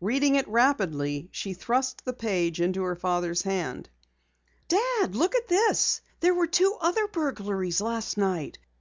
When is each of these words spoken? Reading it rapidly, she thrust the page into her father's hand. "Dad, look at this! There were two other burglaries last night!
Reading 0.00 0.34
it 0.34 0.48
rapidly, 0.48 1.28
she 1.30 1.54
thrust 1.54 2.04
the 2.04 2.12
page 2.12 2.60
into 2.60 2.82
her 2.82 2.96
father's 2.96 3.42
hand. 3.42 3.88
"Dad, 4.66 5.14
look 5.14 5.36
at 5.36 5.46
this! 5.46 6.00
There 6.18 6.34
were 6.34 6.48
two 6.48 6.76
other 6.80 7.06
burglaries 7.06 7.80
last 7.80 8.18
night! 8.18 8.58